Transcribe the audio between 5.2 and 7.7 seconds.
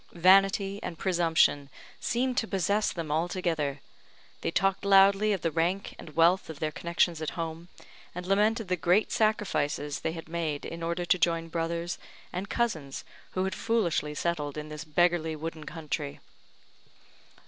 of the rank and wealth of their connexions at home,